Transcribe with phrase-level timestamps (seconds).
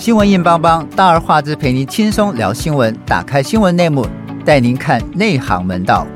[0.00, 2.98] 新闻硬邦邦，大而化之，陪您轻松聊新闻。
[3.04, 4.06] 打开新闻内幕，
[4.46, 6.06] 带您看内行门道。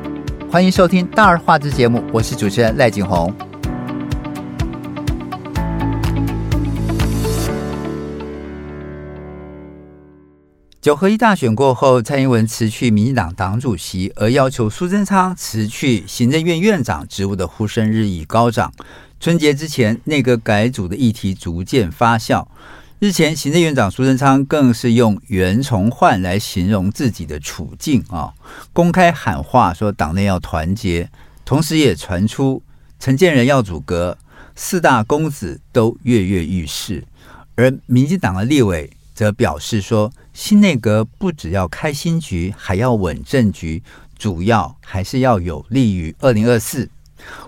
[0.50, 3.30] 欢迎收听大而化之节目，我是主持人赖景红。
[10.80, 18.72] 九合一大选过后，蔡英文辞去民进党党主席，而要求苏贞昌辞去行政院院长职务的呼声日益高涨。
[19.20, 22.46] 春节之前，内阁改组的议题逐渐发酵。
[23.00, 28.32] 日前，行政院长苏贞昌更是用“袁崇焕”来形容自己的处境啊，
[28.72, 31.10] 公开喊话说党内要团结，
[31.44, 32.62] 同时也传出
[33.00, 34.16] 陈建仁要组阁，
[34.54, 37.04] 四大公子都跃跃欲试，
[37.56, 43.82] 而民进党的立委则表示说，新内阁不只要开新局，还要稳政局，
[44.16, 46.88] 主要还是要有利于二零二四。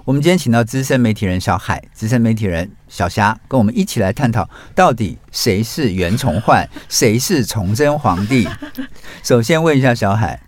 [0.07, 8.49] 我们今天请到资深媒体人小海，资深媒体人小霞，跟我们一起来探讨，到底谁是袁崇焕， 谁是崇祯皇帝？
[9.25, 10.41] 首先问一下小海，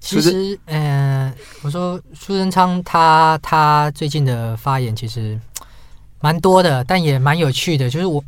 [0.00, 5.40] 其实，嗯、呃，我说苏贞昌他他最近的发言其实
[6.20, 8.22] 蛮多的，但也蛮有趣的，就是我。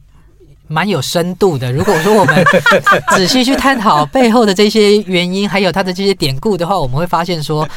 [0.71, 1.73] 蛮有深度的。
[1.73, 2.45] 如果说我们
[3.17, 7.69] 仔细去探讨背后的这些原因，还有他的这些典故的话，我们会发现说，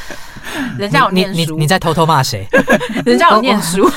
[0.78, 2.46] 人家有念书，你你，你在偷偷骂谁？
[3.04, 3.90] 人家有念书。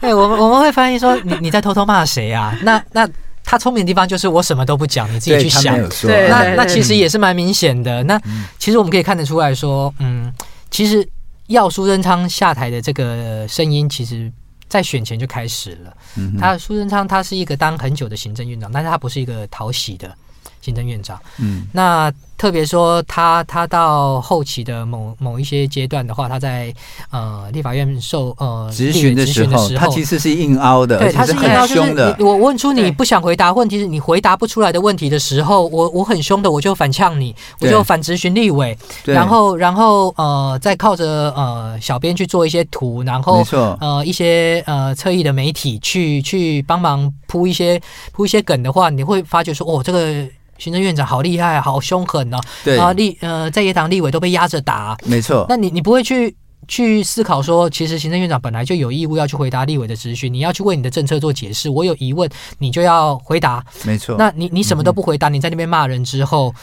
[0.00, 2.56] 对， 我们我们会发现说，你你在偷偷骂谁啊？
[2.62, 3.08] 那那
[3.42, 5.76] 他聪明的地方就是我什么都不讲，你自己去想。
[6.02, 8.04] 对，那那其实也是蛮明显的。
[8.04, 8.20] 那
[8.60, 10.32] 其实我们可以看得出来说，嗯，
[10.70, 11.04] 其实
[11.48, 14.30] 要苏贞昌下台的这个声音，其实。
[14.74, 15.96] 在选前就开始了。
[16.40, 20.12] 他苏贞昌他是一个当很久的行政院长，但是他不是一个讨喜的
[20.60, 21.22] 行政院长。
[21.38, 22.12] 嗯，那。
[22.36, 26.74] 特别说他他到后期的某某一些阶段的话，他在
[27.10, 43.42] 呃立法院受呃质询的时候，他其实是硬凹的，对，他是硬凹，就是我问出你不想回答问题，是你回答不出来的问题的时候，我我很凶的，我就反呛你，我就反质询立委，然后然后呃再靠着呃小编去做一些图，然后
[43.80, 47.80] 呃一些呃侧翼的媒体去去帮忙铺一些
[48.12, 50.26] 铺一些梗的话，你会发觉说哦这个。
[50.56, 52.40] 行政院长好厉害，好凶狠哦！
[52.64, 55.44] 对啊，立呃在野党立委都被压着打，没错。
[55.48, 56.34] 那你你不会去
[56.66, 61.68] 去思考说，其实行政院长本来就有义务要去回答立委的质询，你要去为你的政策做解释。
[61.68, 64.16] 我有疑问，你就要回答，没错。
[64.18, 66.54] 那你你什么都不回答，嗯、你在那边骂人之后。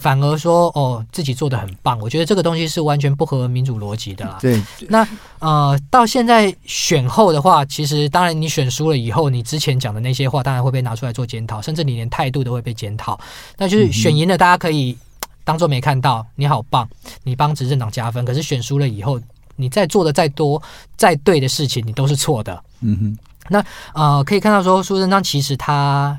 [0.00, 4.36] 反而说哦，自己做的很棒，我觉得这个东西是完全不合民主逻辑的啦。
[4.40, 5.06] 对，那
[5.38, 13.20] 呃，到现在选后的话，其实当然你选输了以后，你之前讲的那些话当然会被拿出来做检讨，甚至你连态度都会被检讨。
[13.56, 14.98] 那就是选赢了，大家可以
[15.44, 16.88] 当做没看到，你好棒，
[17.22, 18.24] 你帮执政党加分。
[18.24, 19.20] 可是选输了以后，
[19.58, 20.62] 你再做的再多
[20.96, 22.64] 再对的事情，你都是错的。
[22.80, 23.18] 嗯哼，
[23.50, 26.18] 那呃，可以看到说苏贞昌其实他。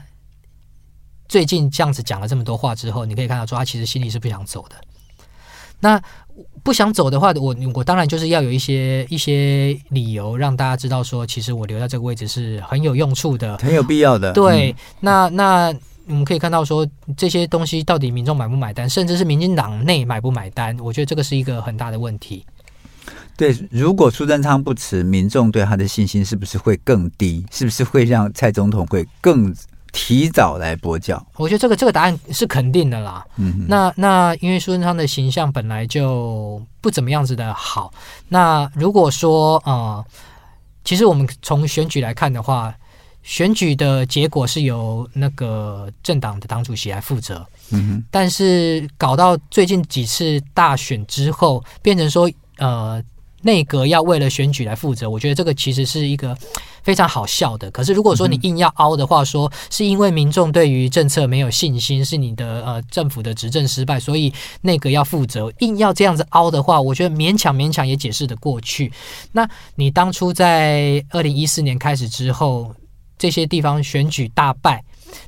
[1.28, 4.76] 最近这样子讲了这么多话之后，你可以看到说他其实心里是不想走的。
[5.80, 6.02] 那
[6.64, 14.34] 不想走的话，我我当然就是要有一些一些理由让大家知道说，其实我留在这个位置是很有用处的，很有必要的。
[14.34, 15.76] 对，嗯、那那
[16.08, 16.84] 我们可以看到说
[17.16, 22.44] 这些东西到底民众买不买单，甚至是民进党内买不买单，我觉得这个是一个很大的问题。
[23.40, 27.44] 对，如果苏贞昌不辞，民众对他的信心是不是会更低？
[27.50, 29.56] 是不是会让蔡总统会更？
[29.92, 33.26] 提早来跛脚，我觉得这个这个答案是肯定的啦。
[33.38, 37.92] 嗯哼，那那因为苏贞昌的形象本来就不怎么样子的好。
[38.28, 40.06] 那如果说呃，
[40.84, 42.72] 其实我们从选举来看的话，
[43.24, 47.44] 选举的结果是由那个政党的党主席来负责。
[47.72, 53.04] 嗯哼，但是搞到最近几次大选之后，变成说呃。
[53.42, 56.38] 内阁要为了选举来负责，我觉得这个其实是一个
[56.84, 57.72] 非常好笑的。
[57.72, 68.92] 可是如果说你硬要凹的话，说是因为民众对于政策没有信心，是你的呃政府的执政失败，所以内阁要负责，硬要这样子凹的话，我觉得勉强勉强也解释得过去。
[69.32, 72.74] 那你当初在二零一四年开始之后，
[73.18, 74.84] 这些地方选举大败，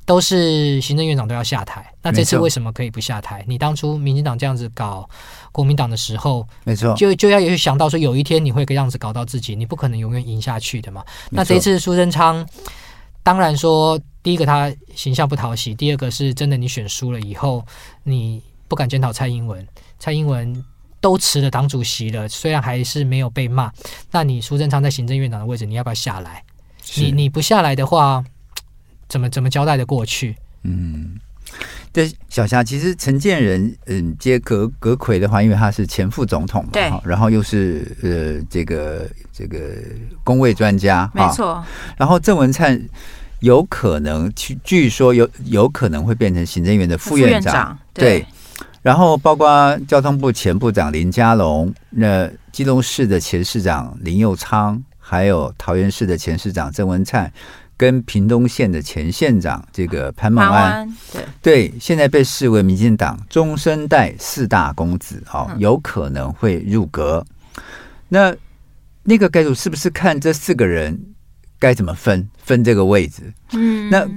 [0.05, 3.43] 都是行政院长都要下台，那这次为什么可以不下台？
[3.47, 5.09] 你当初民进党这样子搞。
[5.51, 11.03] 国民党的时候，没错，就就要有想到说，有一天你会这样子搞到自己，你不可能永远赢下去的嘛。
[11.29, 12.47] 那这一次苏贞昌，
[13.23, 17.65] 当然说，第一个他形象不讨喜，第二个是真的你选输了以后，
[18.03, 19.67] 你不敢检讨蔡英文，
[19.99, 20.63] 蔡英文
[20.99, 23.71] 都辞了党主席了，虽然还是没有被骂，
[24.11, 26.43] 那你苏贞昌在行政院长的位置，你要不要下来？
[26.95, 28.23] 你你不下来的话，
[29.09, 30.35] 怎么怎么交代的过去？
[30.63, 31.19] 嗯。
[31.93, 39.57] 对，小霞，其实陈建仁，嗯，接阁阁揆的话，因为他是前副总统嘛，对，然后又是呃，这个这个
[40.23, 41.63] 工位专家，没错。
[41.97, 42.81] 然后郑文灿
[43.41, 48.19] 有可能据据说有有可能会变成行政院的副院长，院长对。
[48.19, 48.25] 对
[48.81, 57.31] 然后包括交通部前部长林佳龙，那基隆市的前市长林佑昌，还有桃园市的前市长郑文灿，
[57.81, 67.25] 跟屏东县的前县长这个潘孟安，对对，现在被视为民进党中生代四大公子，哦，有可能会入阁。
[68.07, 68.35] 那
[69.01, 70.95] 那个改组是不是看这四个人
[71.57, 73.33] 该怎么分分这个位置？
[73.53, 74.07] 嗯，那。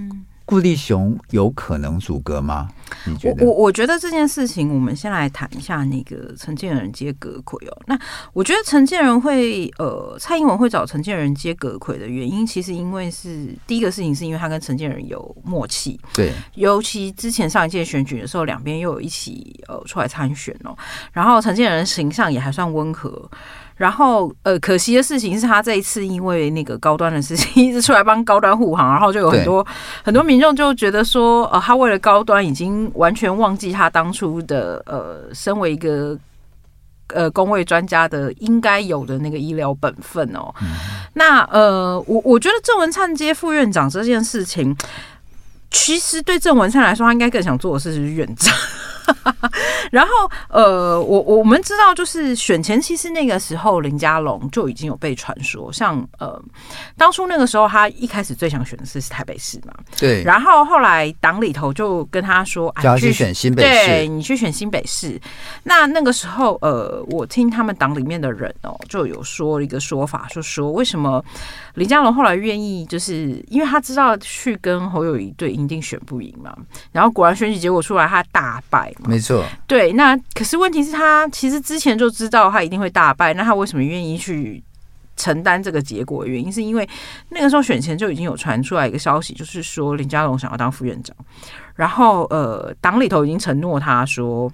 [0.55, 2.69] 顾立雄有可能阻隔吗？
[3.07, 3.45] 你觉得？
[3.45, 7.77] 我我我觉得这件事情，我们先来谈一下那个陈建仁接阁揆哦。
[7.87, 7.99] 那
[8.33, 15.99] 我觉得陈建仁会呃，蔡英文会找陈建仁接阁揆的原因，其实因为是第一个事情，是因为他跟陈建仁有默契。
[16.13, 20.79] 对，尤其之前上一届选举的时候，两边又有一起呃出来参选哦。
[21.13, 23.29] 然后陈建仁形象也还算温和。
[23.77, 29.67] 然后，呃，可惜的事情是他这一次因为那个高端的事情，一直出来帮高端护航，然后就有很多
[30.05, 36.17] 很多民众就觉得说，呃，他为了高端已经完全忘记他当初的呃，身为一个
[37.09, 40.55] 呃工位专家的应该有的那个医疗本分哦。
[40.63, 40.69] 嗯、
[41.15, 44.77] 那呃，我我觉得郑文灿接副院长这件事情，
[45.73, 48.55] 其实对郑文灿来说，他应该更想做的事是院长。
[49.91, 50.11] 然后，
[50.49, 56.41] 呃，我我们知道，就是选前，其实那个时候林佳龙就已经有被传说，像呃，
[56.97, 60.23] 当初那个时候他一开始最想选的是台北市嘛，对。
[60.23, 65.21] 然后后来党里头就跟他说，叫他去选新北市，对，你去选新北市。
[65.63, 71.23] 那那个时候，呃，我听他们党里面的人哦，就有说一个说法，就说为什么
[71.75, 76.57] 林佳龙后来愿意，就是因为他知道去跟侯友谊对一定选不赢嘛。
[76.93, 78.94] 然后果然选举结果出来，他大败。
[79.01, 84.63] 没错，对，那可是问题是他其实之前就知道他一定会大败，那他为什么愿意去
[85.17, 86.27] 承担这个结果？
[86.27, 86.89] 原因是因为
[87.31, 91.17] 那个时候选前就已经有传出来一个消息，就是说林佳龙想要当副院长，
[91.75, 94.53] 然后呃，党里头已经承诺他说。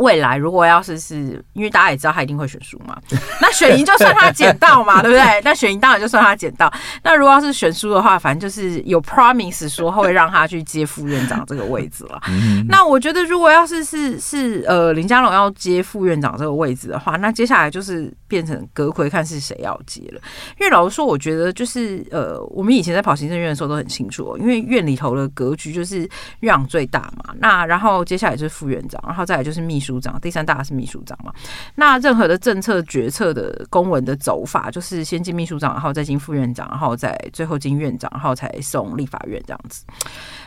[0.00, 2.96] 未来如果要是是因为大家也知道他一定会选输嘛，
[3.40, 5.40] 那选赢就算他捡到嘛， 对不对？
[5.44, 6.72] 那选赢当然就算他捡到。
[7.02, 12.18] 那如果要是选输的话，反正就是有 promise 说会让他去接副院长这个位置了。
[12.68, 20.20] 那我觉得如果要是是是呃林佳龙要接副院长这个位置的话，那接下来就是变成隔奎看是谁要接了。
[20.58, 26.08] 因为老实说，我觉得就是呃我们以前在跑行政院的时候都很清楚，因为院里头的格局就是
[26.40, 27.34] 院长最大嘛。
[27.38, 30.00] 那然后接下来就是副院长，然后再来就是秘书。
[30.00, 31.30] 长，第三大是秘书长嘛？
[31.74, 39.84] 那任何的政策决策的公文的走法，就是先进秘书长，然后再进副院长，然后再最后进院长，然后才送立法院这样子。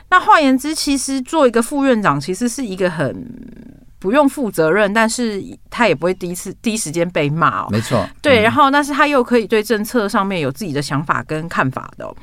[0.10, 3.83] 那换言之，其实做一个副院长，其实是一个很。
[4.04, 7.68] 不用负责任，但是他也不会第一次第一时间被骂哦。
[7.72, 12.14] 没错，对，然后但是他又可以对政策上面有自己的想法跟看法的哦。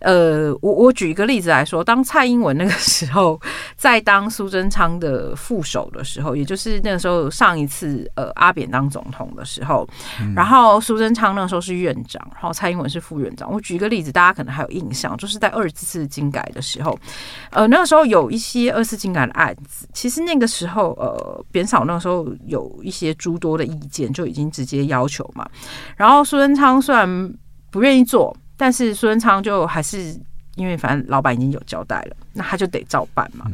[0.00, 3.40] 呃，我我举一个例子来说，当蔡英文那个时候
[3.74, 9.88] 在当苏贞昌的副手的时候，也就是那个时候上一次呃阿扁当总统的时候，
[10.36, 13.50] 然后苏贞昌那个时候是院长，然后蔡英文是副院长。
[13.50, 16.98] 我举一个例子，大家可能还有印象，就是在二十四金改的时候，
[17.50, 21.29] 呃，那个时候有一些二十四金改的案子，其实那个时候呃。
[21.50, 25.48] 扁嫂那时候有一些诸多的意见，就已经直接要求嘛。
[25.96, 27.34] 然后苏贞昌虽然
[27.70, 30.18] 不愿意做，但是苏贞昌就还是
[30.56, 33.46] 因为反正老板已经有交代了，那他就得照办嘛。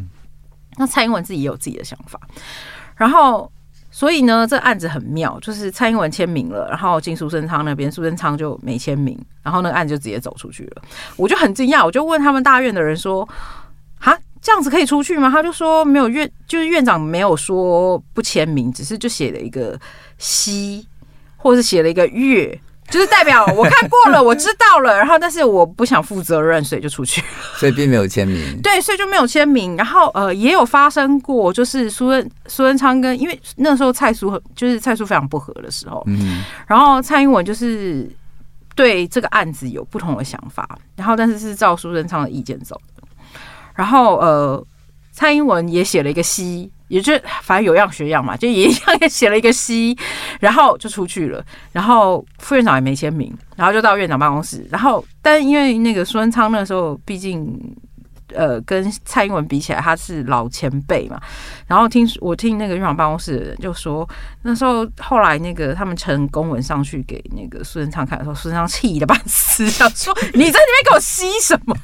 [0.76, 2.20] 那蔡英文自己也有自己的想法，
[2.96, 3.50] 然后
[3.90, 10.82] 所以呢，这案子很妙，就是蔡英文签名了，然后进苏贞昌那边，苏贞昌就没签名，然后那个案子就直接走出去了。
[11.16, 13.26] 我就很惊讶，我就问他们大院的人说
[13.98, 15.30] ：“哈？”这样子可以出去吗？
[15.30, 19.78] 他就说没有院，就是院长没有说不签名，只是就写了一个
[20.18, 20.86] 西，
[21.36, 24.96] 或者是写了一个月，就是代表我看过了，我知道了。
[24.96, 27.22] 然后，但是我不想负责任，所以就出去。
[27.56, 28.60] 所以并没有签名。
[28.62, 29.76] 对，所以就没有签名。
[29.76, 38.08] 然后，呃，也有发生过，就是苏恩苏贞昌跟因为那时候蔡苏就是蔡苏非常不合的时候，嗯，然后蔡英文就是
[38.76, 42.80] 对这个案子有不同的想法，然后但是是照苏贞昌的意见走。
[43.76, 44.66] 然后呃，
[45.12, 49.96] 蔡英文也写了一个 C，也就反正有样学样嘛，就也一样也写了一个 C，
[50.40, 51.44] 然后就出去了。
[51.72, 54.66] 然后副院长也没签名，然后就到院长办公室。
[54.70, 57.56] 然后，但因为那个孙昌那时候毕竟。
[58.34, 61.20] 呃，跟蔡英文比起来，他是老前辈嘛。
[61.66, 64.08] 然后听我听那个院长办公室的人就说，
[64.42, 71.76] 那时候后来那个他们呈公文上去给那个苏贞昌看的时候，苏贞昌气得半死，想说 你在里面给我吸什么？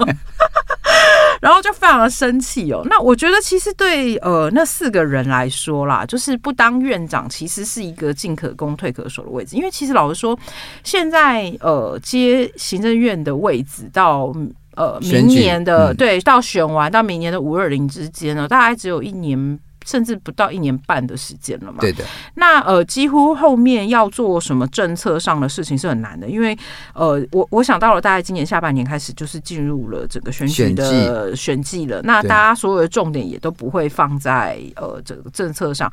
[1.40, 2.82] 然后就非常的生气哦。
[2.88, 10.38] 那我觉得其实对呃那四个人来说啦，就是不当院长其实是一个进可攻退可守的位置，因为其实老实说，
[10.84, 14.32] 现在呃接行政院的位置到。
[14.76, 19.58] 呃明年的、嗯、对，到选完到明年的五二零之间呢，大概只有一年。
[19.84, 21.78] 甚至不到一年半的时间了嘛？
[21.80, 22.04] 对的。
[22.34, 26.56] 那呃，几乎后面要做什么政策上的事情是很难的，因为
[26.94, 32.00] 呃，我我想到了，大概今年下半年开始就是进入了整个选举的选季了。
[32.02, 35.92] 那大家所有的重点也都不会放在呃这个政策上。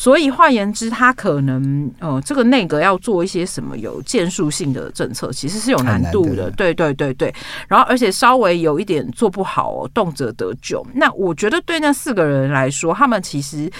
[0.00, 6.50] 所以换言之，他可能呃，这个内阁要做一些什么有建树性的政策，其实是有难度的。
[6.52, 7.34] 对对对对，
[7.68, 10.82] 然后而且稍微有一点做不好哦，动辄得咎。
[10.94, 13.70] 那我觉得对那四个人来说，他们其实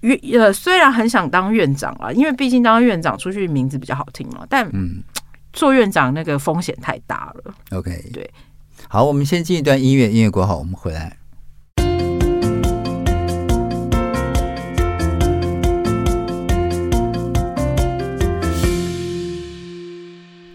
[0.00, 5.02] 院呃虽然很想当院长啊，因为毕竟当院长出去名字比较好听嘛，但嗯，
[5.54, 7.54] 做院长那个风险太大了。
[7.70, 8.30] OK，对，
[8.86, 11.16] 好，我们先进一段音乐，音乐过后我们回来。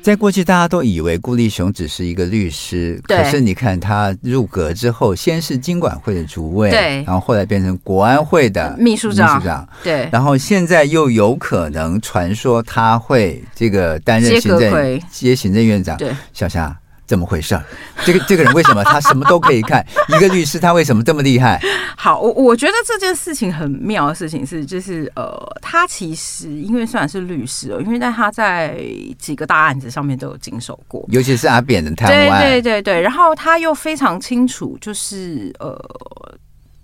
[0.03, 16.77] 在过去，大家都以为顾立雄只是一个律师，可是你看他入阁之后，先是经管会的主委，对，然后后来变成国安会的秘书长，秘书长，对，然后现在又有可能传说他会这个担任行政接行政院长，对，小霞。
[17.13, 17.55] 怎么回事？
[18.03, 19.86] 这个这个人为什么他什么都可以看？
[20.08, 21.62] 一个律师他为什么这么厉害？
[21.96, 28.75] 好，我我觉得这件事情很妙的事情是，就是呃，他其实因为虽然是律师哦，因为但他在
[29.20, 35.79] 几个大案子上面都有经手过，尤其是阿扁的贪污案，对对对对，然后他又非常清楚，就是呃。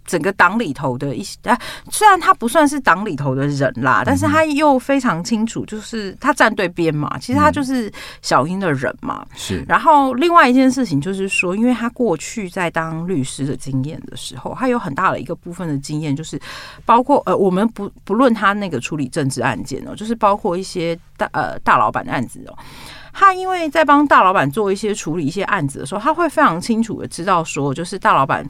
[0.10, 1.56] 整个党里头的一些啊，
[1.92, 7.16] 虽然他不算是党里头的人啦，但是他又非常清楚，就是他站对边嘛。
[7.20, 7.92] 其实他就是
[8.24, 9.24] 小英的人嘛。
[9.36, 9.64] 是。
[9.68, 16.42] 然后另外一件事情就是说，因为他过去在当律师的经验的时候，他有很大的一个部分的经验，就是
[16.86, 22.58] 包括呃，我们不不论他那个处理政治案件哦，就是包括一些大呃大老板的案子哦，
[23.14, 28.44] 他因为在帮大老板做一些处理一些案子的时候，他会非常清楚的知道说，就是大老板。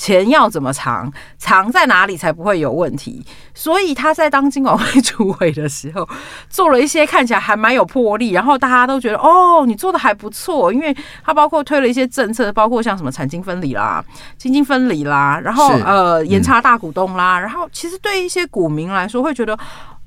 [0.00, 3.22] 钱要怎么藏，藏在哪里才不会有问题？
[3.52, 6.08] 所以他在当金管会主委的时候，
[6.48, 14.02] 做了一些看起来还蛮有魄力，然后大家都觉得哦，你做的还不错，因为他包括推了一些政策，包括像什么产经分离啦、
[14.38, 19.58] 基金分离啦，然后呃严查大股东啦，然后其实对一些股民来说会觉得。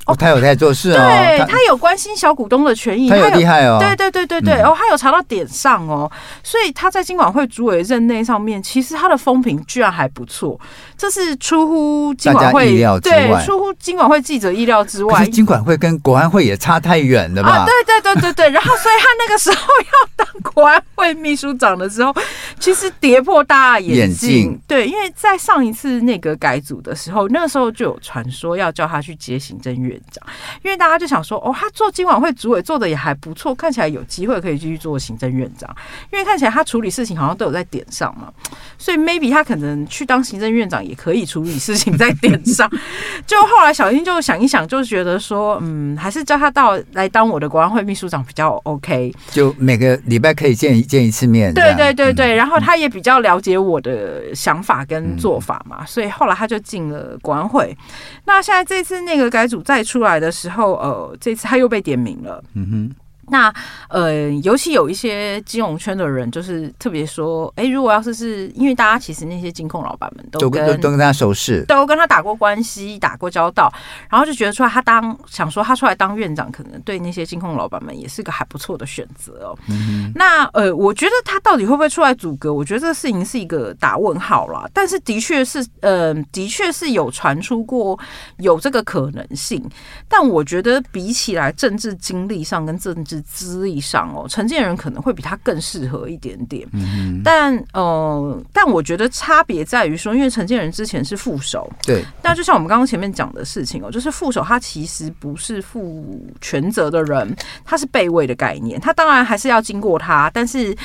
[0.05, 6.11] 哦，他有在做事哦，对他，他有关心小股东的权益，他有厉害哦，对对对对对，哦，他有查到点上哦，
[6.43, 10.59] 所以他在金管会主委任内上面，其实他的风评居然还不错，
[10.97, 15.25] 这是出乎金管会意料之外，对，出乎金管会记者意料之外。
[15.27, 17.49] 金管会跟国安会也差太远了吧？
[17.49, 22.13] 啊，对对对对对，然后所以他那个时候要当国安会秘书长的时候，
[22.59, 29.92] 其实跌破大家眼镜，眼镜对，因为在上一次内阁改组的时候，那个时候就有传说要叫他去接行政院。
[29.93, 30.25] 院长，
[30.63, 35.69] 因为大家就想说，哦，他做今晚会主委做的也还不错，看起来有机会可以继续做行政院长。
[36.11, 38.31] 因为看起来他处理事情好像都有在点上嘛，
[38.77, 42.69] 所以 maybe 他可能去当行政院长也可以处理事情在点上。
[43.27, 49.13] 就后来小英就想一想，就觉得说，嗯，还是叫他到来当我的国安会秘书长比较 OK。
[49.29, 51.53] 就每个礼拜可以见一见一次面。
[51.53, 57.77] 对对对对，然后他也比较了解我的想法跟做法嘛，所以后来他就进了国安会。
[58.25, 59.82] 那现在这次那个改组在。
[59.83, 62.43] 出来的时候，呃，这次他又被点名了。
[62.53, 62.95] 嗯哼。
[63.29, 63.53] 那
[63.89, 73.71] 呃，尤其有一些金融圈的人，就是特别说，哎、欸，如果要是是因为大家其实那些金控老板们都跟都，都跟他熟识，都跟他打过关系、打过交道，
[74.09, 79.57] 然后就觉得出来他当想说他出来当院长，可能对那些金控老板们也是个还不错的选择哦。
[79.69, 82.53] 嗯、那呃，我觉得他到底会不会出来阻隔？
[82.53, 84.69] 我觉得这个事情是一个打问号啦。
[84.73, 87.97] 但是的确是，呃，的确是有传出过
[88.37, 89.63] 有这个可能性。
[90.07, 110.75] 但我觉得比起来政治经历上跟政治资历上哦，承建人可能会比他更适合一点点，嗯、但呃，但我觉得差别在于说，因为承建人之前是副手，对，那就像我们刚刚前面讲的事情哦，就是副手他其实不是负全责的人，他是备位的概念，他当然还是要经过他，但是。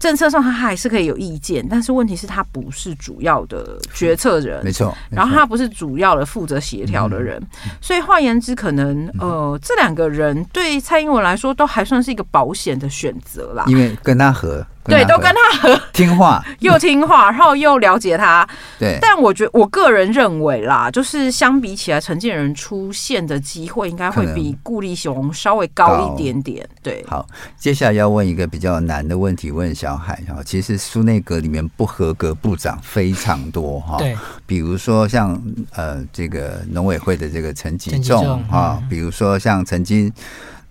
[0.00, 4.96] 政策上他还是可以有意见，但是问题是，他不是主要的决策人，没错。
[5.10, 14.66] 然后他不是主要的负责协调的人，嗯、所以换言之，可能呃，这两个人对蔡英文来说都还算是一个保险的选择啦，因为跟他合。
[14.90, 18.46] 对，都跟他合听话， 又听话，然后又了解他。
[18.78, 26.68] 对，但我觉得我个人认为啦，就是相比起来，陈建仁出现的机会应该会比顾立雄稍微高一点点。
[26.82, 30.42] 对，好，接下来要问一个比较难的问题，问小海哈。
[30.44, 34.16] 其实苏内阁里面不合格部长非常多哈，对，
[34.46, 35.40] 比如说像
[35.74, 40.12] 呃这个农委会的这个陈吉仲哈，比如说像曾经。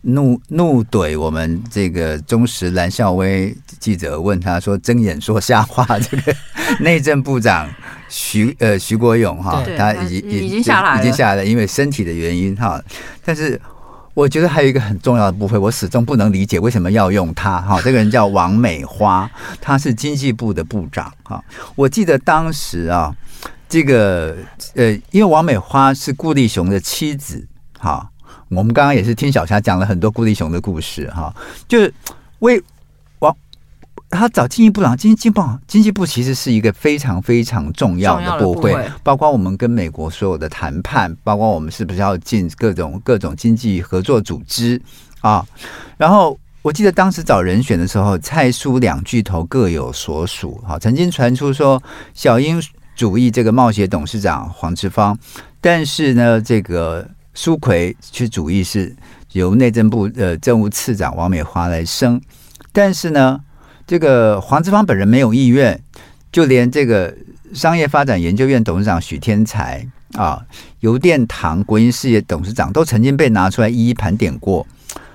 [0.01, 6.33] 怒怒怼我们这个忠实蓝孝威记者问他说睁眼说瞎话， 这个
[6.79, 7.69] 内政部长
[8.07, 12.81] 徐呃徐国勇哈，他已经已经下来已经下来了，因为身体的原因哈。
[13.25, 13.59] 但是
[14.13, 17.79] 我觉得还有一个很重要的部分，我始终不能理解为什么要用他哈。
[17.83, 19.29] 这个人叫王美花，
[19.59, 21.43] 他是经济部的部长哈。
[21.75, 23.13] 我记得当时啊，
[23.67, 24.37] 这个
[24.75, 27.45] 呃，因为王美花是顾立雄的妻子
[27.77, 28.09] 哈。
[28.49, 31.33] 我们刚刚也是听小霞讲了很多孤立熊的故事哈，
[31.67, 31.93] 就是
[32.39, 32.61] 为
[33.19, 33.35] 王
[34.09, 44.81] 他找经济部长，经济部经济部其实是一个非常非常重要的部会，包括我们跟美国所有的谈判，包括我们是不是要进各种各种经济合作组织
[45.21, 45.45] 啊。
[45.95, 51.81] 然后我记得当时找人选的时候，蔡苏两巨头各有所属哈，曾经传出说
[52.15, 52.59] 小英
[52.95, 55.15] 主义这个冒险董事长黄志芳，
[55.61, 57.07] 但是呢这个。
[57.41, 58.93] 苏奎去主义是
[59.31, 62.19] 由内政部呃政务次长王美花来升，
[62.73, 63.39] 但是呢，
[63.87, 65.81] 这个黄之芳本人没有意愿，
[66.33, 67.15] 就连这个
[67.53, 70.45] 商业发展研究院董事长许天才啊，
[70.81, 74.67] 邮电堂国营事业董事长都曾经被拿出来一一盘点过，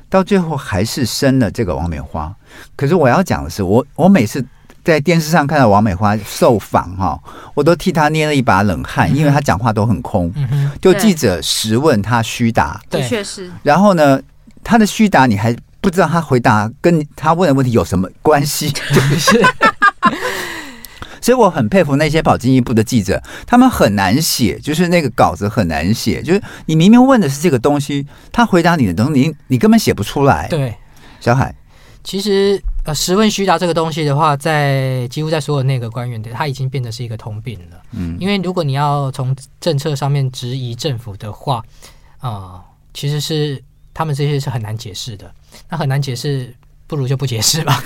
[0.08, 2.34] 到最后还是升了这个王美花。
[2.74, 4.42] 可是我要讲的是，我我每次。
[4.84, 7.18] 在电视上看到王美花受访哈，
[7.54, 10.32] 我都替她捏了一把冷汗，因为她讲话都很空。
[10.80, 13.50] 就记者实问她虚答，的确是。
[13.62, 14.20] 然后呢，
[14.62, 19.42] 她的虚答你还不知道她回答跟她问的问题有什么关系， 就是。
[21.22, 30.46] 所以我很佩服那些跑经济部的记者，他们很难写，就是那个稿子很难写，就是你明明问的是这个东西，他回答你的东西，你你根本写不出来。
[30.48, 30.76] 对，
[31.20, 31.54] 小海。
[32.02, 37.82] 其实，呃，实问虚答这个东西的话，在几乎在所有内阁官员的，它已经变得是一个通病了。
[37.92, 41.64] 嗯，因为如果你要从政策上面质疑政府的话，
[42.18, 43.62] 啊、呃，其实是
[43.94, 45.32] 他们这些是很难解释的。
[45.68, 46.54] 那很难解释，
[46.86, 47.82] 不如就不解释吧。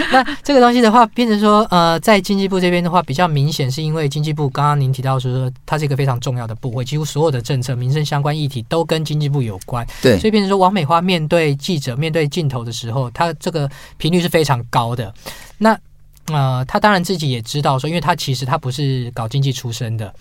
[0.12, 9.86] 那这个东西的话，变成说，呃，在经济部这边的话，比较明显是因为经济部刚刚您提到说，它是一个非常重要的部会，几乎所有的政策、民生相关议题都跟经济部有关。
[10.00, 15.12] 对，所以变成说，王美花面对记者、面对镜头的时候，她这个频率是非常高的。
[15.58, 15.78] 那
[16.26, 20.14] 呃，她当然自己也知道说，因为她其实她不是搞经济出身的，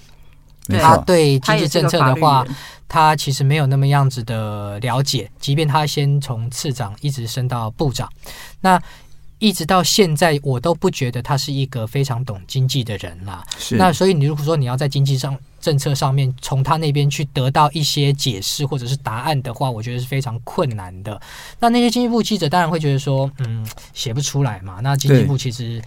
[0.67, 2.45] 他对经济政策的话，
[2.87, 5.29] 他其实没有那么样子的了解。
[5.39, 8.09] 即便他先从次长一直升到部长，
[8.61, 8.81] 那。
[9.39, 13.45] 一直到现在，我都不觉得他是一个非常懂经济的人啦。
[13.57, 13.75] 是。
[13.75, 21.19] 那所以你如果说你要在经济上政策上面从他那边去得到一些解释或者是答案的话，我觉得是非常困难的。
[21.59, 24.79] 那那些经济部记者当然会觉得说，嗯，写不出来嘛。
[24.81, 25.81] 那经济部其实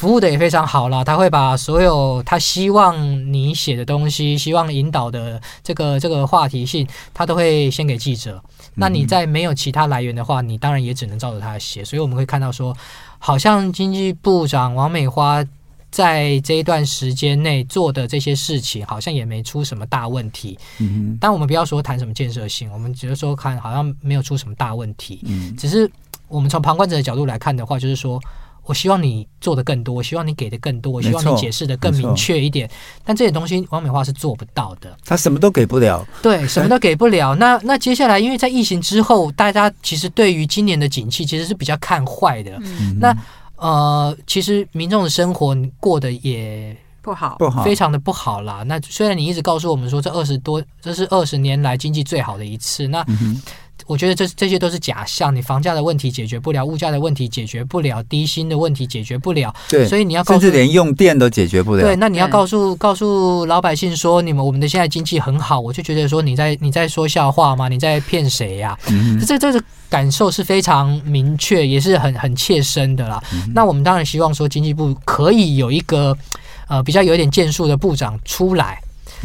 [0.00, 2.96] 服务的也非常好啦，他会把所有他希望
[3.30, 8.42] 你写的东西，希望引导的这个这个话题性，他都会先给记者。
[8.74, 11.84] 那你在没有其他来源的话，你当然也只能照着他写。
[11.84, 12.74] 所以我们会看到说，
[13.18, 15.44] 好像经济部长王美花
[15.90, 20.58] 在这一段时间内做的这些事情，好像也没出什么大问题。
[20.78, 25.20] 嗯，但我们不要说谈什么建设性，我们只是说看好像没有出什么大问题。
[25.26, 25.90] 嗯，只是
[26.26, 28.18] 我们从旁观者的角度来看的话，就是说。
[28.70, 32.70] 我希望你做的更多，我希望你给的更多，我希望你解释的更明确一点。
[33.04, 34.96] 但这些东西，王美花是做不到的。
[35.04, 37.34] 他什么都给不了，对，什么都给不了。
[37.34, 42.56] 那那接下来，因为在疫情之后，大家其实对于今年的景气其实是比较看坏的。
[42.62, 43.12] 嗯、那
[43.56, 48.62] 呃，其实民众的生活过得也不好，不好，非常的不好啦。
[48.64, 53.04] 那虽然你一直告诉我们说，这二十多，这是二十年来经济最好的一次，那。
[53.08, 53.42] 嗯
[53.90, 61.82] 我觉得这这些都是假象，你房价的问题解决不了，物价的问题解决不了，低薪的问题解决不了，对，所以你要告诉，甚至连用电都解决不了。
[61.82, 67.66] 对，那你要告诉告诉老百姓说，你们我们的现在经济很好，我就觉得说你在你在说笑话吗？
[67.68, 68.78] 你在骗谁呀？
[68.90, 73.20] 嗯，这这个感受是非常明确，也是很很切身的啦。
[73.32, 73.50] 嗯。
[73.52, 76.16] 那我们当然希望说经济部可以有一个
[76.68, 78.80] 呃比较有一点建树的部长出来。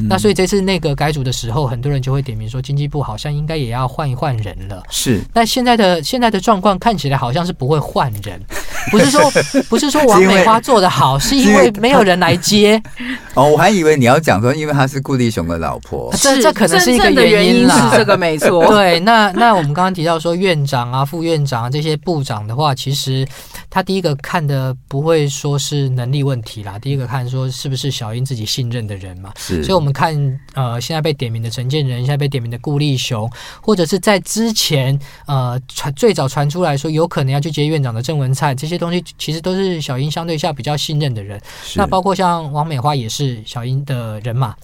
[0.09, 4.83] 那所以这次内阁改组的时候，很多人就会点名说，经济部好像应该也要换一换人了。
[4.89, 8.39] 是，那现在的现在的状况看起来好像是不会换人，
[8.91, 9.21] 不是说
[9.69, 12.81] 不是说王美花做的好，是因为没有人来接。
[13.35, 17.89] 哦，我还以为你要讲说，因为她是顾立雄的老婆，这这可能是一个原因啦。
[17.91, 18.65] 是这个没错。
[18.71, 23.27] 对，那那我们刚刚提到说，院长啊、副院长啊这些部长的话，其实
[23.75, 29.31] 他第一个看的不会说是能力问题啦，第一个看说是不是小英自己信任的人嘛。
[29.37, 29.85] 是，所以我们。
[29.85, 41.39] 我们看，呃，现在被点名的陈建仁，现在被点名的顾立雄，或者是在之前，呃，传最早传出来说有可能要去接院长的郑文灿，这些东西其实都是小英相对下比较信任的人。
[41.75, 44.55] 那包括像王美花也是小英的人嘛。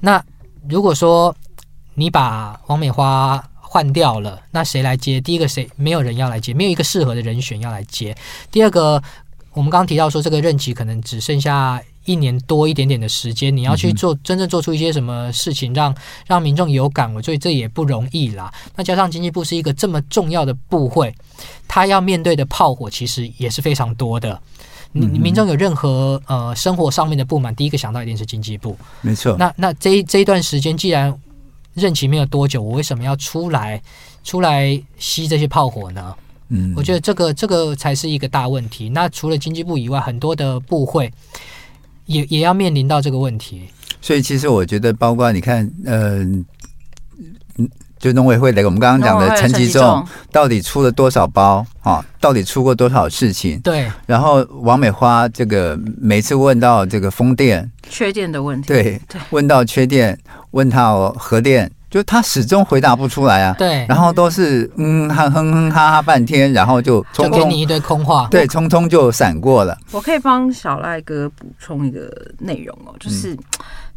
[0.00, 0.20] 那
[0.68, 1.32] 如果说
[1.94, 3.40] 你把王美花
[3.74, 5.20] 换掉了，那谁来接？
[5.20, 8.16] 第一个谁没有人要来接，没有一个适合的人选要来接。
[8.52, 9.02] 第二个，
[9.52, 15.96] 我们刚刚提到说这个任期可能只剩下一年多一点点的时间，你要去做真正做出一些什么事情让，让
[16.28, 18.54] 让民众有感，我觉得这也不容易啦。
[18.76, 21.12] 那加上经济部是一个这么重要的部会，
[21.66, 24.40] 他要面对的炮火其实也是非常多的。
[24.92, 28.78] 你民众有任何呃生活上面的不满，第一个想到一定是经济部。
[29.00, 29.36] 没错。
[29.36, 31.12] 那那这一这一段时间，既然
[31.74, 33.80] 任期没有多久，我为什么要出来
[34.22, 36.14] 出来吸这些炮火呢？
[36.48, 38.88] 嗯，我觉得这个这个才是一个大问题。
[38.88, 41.12] 那除了经济部以外，很多的部会
[42.06, 43.62] 也也要面临到这个问题。
[44.00, 46.44] 所以其实我觉得，包括你看，嗯、
[47.58, 47.66] 呃。
[47.96, 52.04] 就农委会的，我们刚刚讲的陈吉仲到底出了多少包啊？
[52.20, 53.58] 到底出过多少事情？
[53.62, 53.90] 对。
[54.04, 60.18] 然后王美花这个每次问到这个风电缺电的问题，对，问到缺电，
[60.54, 63.54] 问他哦核电，就他始终回答不出来啊。
[63.58, 63.84] 对。
[63.88, 69.76] 然后都是嗯哼哼哼哈哈半天，然后就匆匆给你一堆空话，对，匆匆就闪过了。
[69.92, 73.34] 我可以帮小赖哥补充一个内容哦，就是。
[73.34, 73.38] 嗯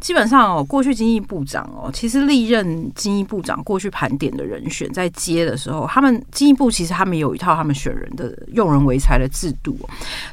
[0.00, 9.76] 基本上哦，过去经济部长哦，其实历任经济部长过去盘点的人选，在接的时候，他们经济部其实他们有一套他们选人的用人为才的制度。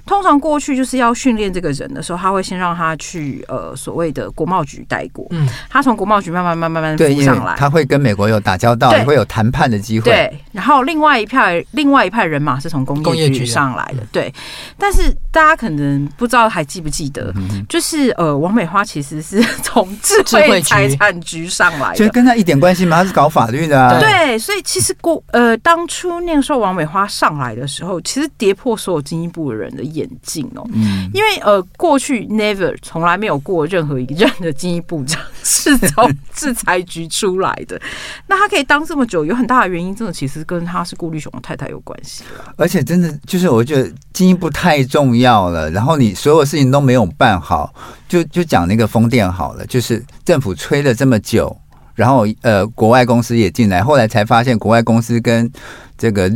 [0.06, 10.12] 通常过去就是要训练这个人的时候，他会先让他去呃所谓的国贸局待过，嗯，他从国贸局慢慢慢慢慢慢浮上来，他会跟美国有打交道，也会有谈判的机会。
[10.12, 14.32] 对，然后另外一派另外一派人马是从工业局上来的，对。
[14.78, 17.34] 但是大家可能不知道还记不记得，
[17.68, 19.44] 就是呃王美花其实是。
[19.64, 22.98] 从智慧财产局上来的，所以跟他一点关系吗？
[22.98, 24.00] 他是搞法律的啊。
[24.00, 30.64] 对，所以其实过呃，当初那个时候王美花上来的时候，其实跌破所有经济部的人的眼镜哦。
[30.74, 37.80] 嗯，因为呃，过去 never 从来没有过任何一任的经济部长是从制裁局出来的。
[38.28, 42.24] 那他可以当这么久，有很大的原因，真的其实跟他是顾立雄的太太有关系。
[42.58, 47.74] 而且真的就是，我觉得进一步太重要了，然后你所有事情都没有办好。
[48.08, 51.56] 就就讲那个风电好了，就是政府吹了这么久，
[51.96, 55.52] 然后呃，国外公司也进来，后来才发现国外公司跟
[55.98, 56.32] 这个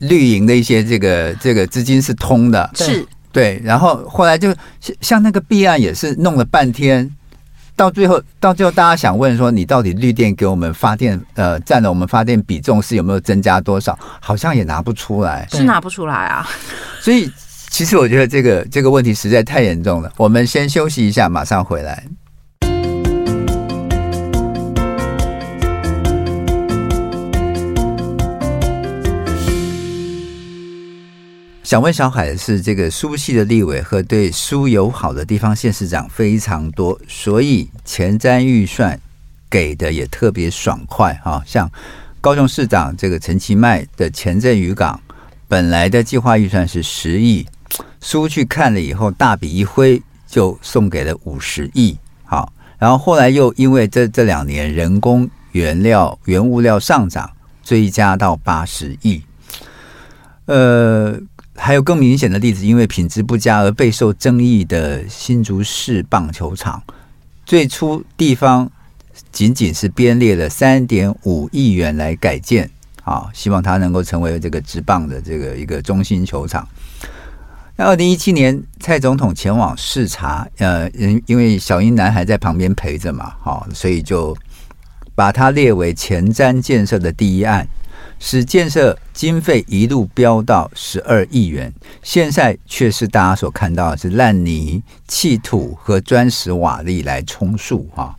[0.00, 7.10] 绿营的一些这个这个资金是通的，是对，然后后来就像像那个弊案也是弄了半天，
[7.76, 13.98] 到最后到最后大家想问说，你到底绿电给我们发电呃占了我们发电比重是有没有增加多少？
[14.20, 16.48] 好像也拿不出来，是拿不出来啊，
[17.00, 17.30] 所以。
[17.70, 20.12] 其实我觉得这个这个问题实在太严重了。
[20.16, 22.04] 我们先休息一下，马上回来。
[31.64, 39.00] 想问小海的是，这个苏系的立委和对苏友好的地方县市长非常多，所以前瞻预算
[39.48, 41.42] 给的也特别爽快哈。
[41.46, 41.68] 像
[42.20, 45.00] 高雄市长这个陈其迈的前镇渔港，
[45.48, 47.46] 本来的计划预算是十亿。
[47.98, 51.96] 苏去看了以后，大笔一挥就送给了五十亿。
[52.24, 57.30] 好，然后后来又因为这这两年人工原料、原物料上涨，
[57.62, 59.22] 追加到八十亿。
[60.44, 61.18] 呃，
[61.56, 66.82] 还有更明显的例子，因为品质不佳而备受争议的新竹市棒球场，
[67.46, 68.70] 最初地方
[69.30, 72.68] 仅仅是编列了三点五亿元来改建，
[73.04, 76.68] 啊，希望它能够成为这个职棒的这个一个中心球场。
[77.76, 84.36] 那二零一七年，蔡总统前往视察，呃，因因为小英男还在旁边陪着嘛，好，所以就
[85.14, 87.66] 把它列为前瞻建设的第一案，
[88.26, 91.70] 使建设经费一路飙到十二亿元。
[92.02, 98.16] 现在却是大家所看到的是烂泥、弃土和砖石瓦砾来充数哈，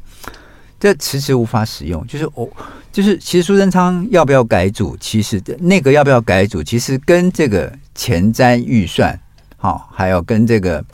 [0.80, 2.06] 这迟迟无法使用。
[2.06, 2.48] 就是我，
[2.92, 9.20] 就是其实苏贞昌要不要改组，其实那个要不要改组，其实跟这个前瞻预算。
[9.58, 10.86] 好，还有跟这个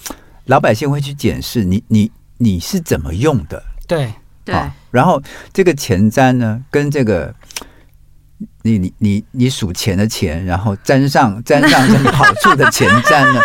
[0.45, 4.13] 老百姓会去检视你你你是怎么用的，对
[4.45, 4.55] 对。
[4.89, 5.21] 然后
[5.51, 7.33] 这个前瞻呢，跟这个
[8.63, 13.41] 你你你你数钱的钱，然后沾上沾上什么好处的前瞻呢，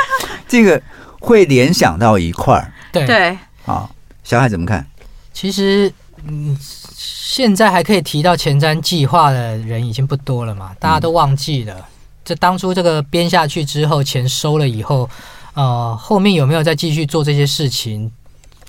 [0.49, 0.81] 这个
[1.21, 2.73] 会联想到一块儿。
[2.93, 3.39] 对对。
[3.65, 3.91] 好，
[4.25, 4.87] 小海怎么看？
[5.33, 5.93] 其实，
[6.25, 11.75] 嗯，现在还可以提到前瞻计划的人已经不多了嘛，大家都忘记了。
[11.75, 11.85] 嗯
[12.27, 15.09] 这当初这个编下去之后，钱收了以后，
[15.55, 18.11] 呃，后面有没有再继续做这些事情？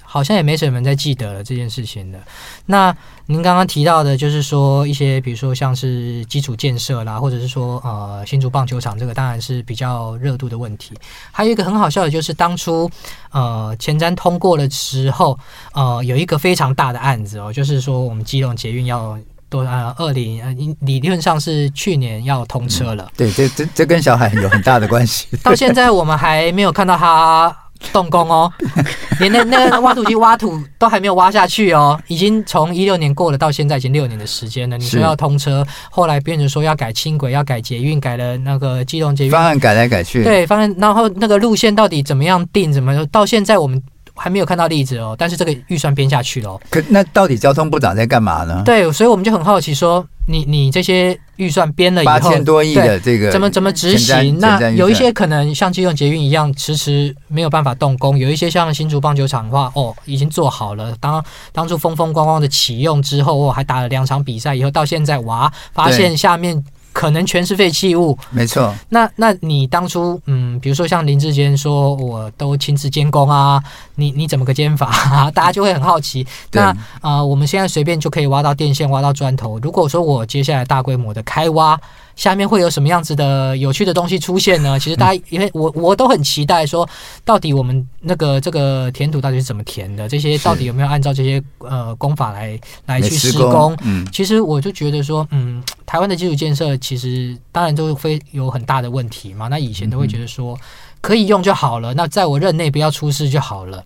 [0.10, 2.20] 好像也没什么人在记得了这件事情的。
[2.66, 10.96] 那您刚刚提到的，就是说一些，比如说像是基础建设啦，或者是说呃新竹棒球场，这个当然是比较热度的问题。
[11.30, 12.90] 还有一个很好笑的，就是当初
[13.32, 15.38] 呃前瞻通过的时候，
[15.74, 23.04] 呃有一个非常大的案子哦，就是说我们基隆捷运要多呃二零呃理论上是去年要通车了。
[23.04, 25.28] 嗯、对，这这这跟小海有很大的关系。
[25.44, 27.54] 到现在我们还没有看到它。
[27.94, 28.52] 动工哦，
[29.20, 34.78] 连那那个挖土机挖土都还没有挖下去哦，已经从一六年过了，到现在已经六年的时间了。
[34.78, 43.82] 你说要通车，后来变成说要改轻轨，要改捷运，改了那个机动捷运方案改来改去，对方案，然后那个路线到底怎么样定，怎么到现在我们。
[44.18, 46.60] 还没有看到例子哦，但是这个预算编下去了。
[46.70, 48.64] 可那到底交通部长在干嘛呢？
[48.66, 54.38] 对，所以我们就很好奇说，你你这些预算编了以后，八千多亿的这个怎么怎么执行？
[54.40, 60.96] 那有一些可能像基隆捷运一样迟迟没有办法动工，有一些像新竹棒球场的话，哦，已经做好了。
[61.00, 66.64] 当当初风风光光的启用之后，哦，还打了两场比赛以后，到现在哇，发现下面。
[66.98, 68.74] 可能全是废弃物，没错。
[68.90, 73.62] 那那你当初，嗯，比如说像林志坚说，我都亲自监工啊，
[73.94, 75.30] 你你怎么个监法啊？
[75.38, 76.26] 大家就会很好奇。
[76.52, 79.60] 那啊、呃，我们现在随便就可以挖到电线，挖到砖头。
[79.60, 81.80] 如果说我接下来大规模的开挖。
[82.18, 84.78] 下面会有什么样子的有趣的东西出现呢？
[84.82, 86.90] 其实大家因为我我都很期待说，
[87.24, 90.10] 到底我们那个这个填土到底是怎么填的？
[90.10, 93.78] 这些到底有没有按照这些呃工法来来去施工？
[93.84, 99.48] 嗯，其实我就觉得说，嗯，台湾的基础建设其实当然都非有很大的问题嘛。
[99.48, 100.56] 那以前都会觉得说
[101.02, 103.84] 可以用就好了，那在我任内不要出事就好了。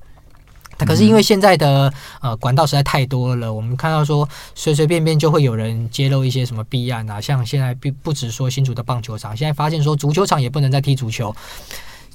[0.80, 11.36] 可是因为现在的呃管道实在太多了，我们看到说随随便便就会有人揭露一些什么弊案啊，像现在不不止说新竹的棒球场，现在发现说足球场也不能再踢足球，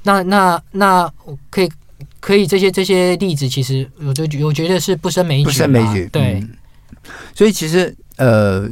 [0.03, 1.09] 那那那
[1.49, 1.71] 可以
[2.19, 6.51] 可以这些这些例子，其实我就我觉得是不胜枚举，不胜枚举，对、嗯。
[7.37, 8.69] 所以其实呃，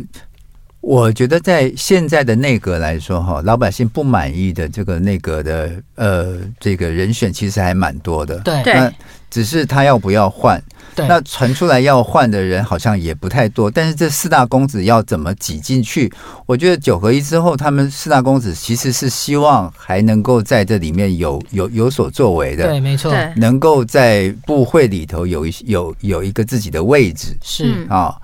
[0.87, 8.62] 我觉得在现在的内阁来说哈，老百姓不满意的这个内阁的呃这个人选其实还蛮多的，对。
[8.64, 8.92] 那
[9.31, 10.62] 只是他要不要换？
[10.94, 13.68] 对，那传出来要换的人好像也不太多。
[13.68, 16.12] 但是这四大公子要怎么挤进去？
[16.47, 22.68] 我觉得九合一之后，他们四大公子其实是希望还能够在这里面有有有所作为的。
[22.68, 27.37] 对，没错，能够在部会里头有一有有一个自己的位置。
[27.42, 28.14] 是啊，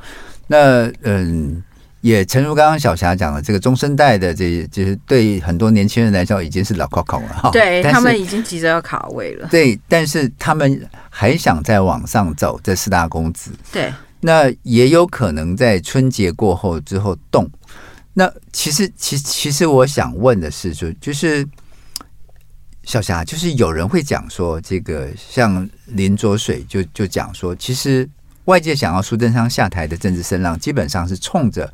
[0.47, 1.61] 那嗯。
[2.03, 7.51] 也诚如刚刚小霞讲的，这个中生代的这些，就是对很多年轻人来说已经是老考考了哈。
[7.51, 9.47] 对，他们已经急着要卡位了。
[9.51, 13.51] 对，但是他们还想再往上走，这四大公子。
[13.71, 17.47] 对，那也有可能在春节过后之后动。
[18.15, 21.47] 那其实，其，其实我想问的是，就就是
[22.85, 28.09] 小霞，就是有人会讲说，这个像林卓水就就讲说，其实。
[28.47, 31.73] 外界想要苏贞昌下台的政治声浪，基本上是冲着